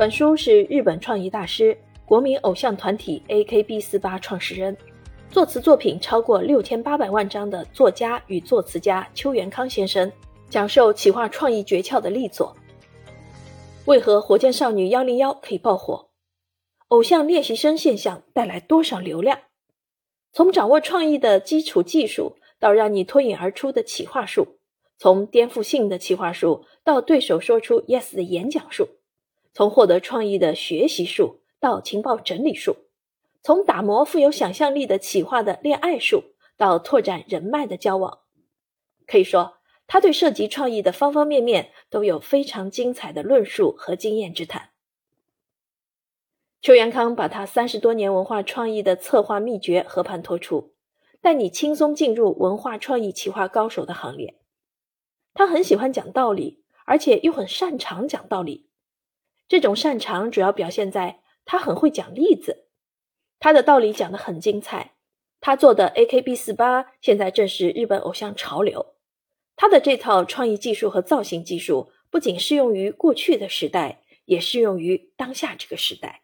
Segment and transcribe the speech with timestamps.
[0.00, 4.74] 本书是日本创意大师、国民偶像团体 AKB48 创始人、
[5.28, 10.10] 作词作品超过六千八百万张的作家与作词家邱元康先生
[10.48, 12.56] 讲授企划创意诀窍的力作。
[13.84, 16.08] 为何火箭少女幺零幺可以爆火？
[16.88, 19.38] 偶像练习生现象带来多少流量？
[20.32, 24.56] 从掌握创意的基础技术到让你脱颖而出的企划术，
[24.96, 28.88] 从颠覆性的企划术到对手说出 yes 的演讲术。
[29.52, 32.76] 从获得创意的学习术到情报整理术，
[33.42, 38.20] 从打磨富有想象力的企划的恋爱术到拓展人脉的交往，
[39.06, 44.70] 可以说他对涉及创意的方方面面都有非常精彩的论述和经验之谈。
[46.62, 50.74] 邱元康把他三十多年文化创意的策划秘诀和盘托出，
[51.20, 54.38] 带你轻松进入文化创意企划高手的行列。
[55.34, 58.69] 他很喜欢讲道理，而且又很擅长讲道理。
[59.50, 62.68] 这种擅长主要表现在他很会讲例子，
[63.40, 64.92] 他的道理讲得很精彩。
[65.40, 68.94] 他做的 AKB 四八现在正是日本偶像潮流，
[69.56, 76.22] 他的这套创意技术和造型技术不仅适用于过去的时代，也适用于当下这个时代。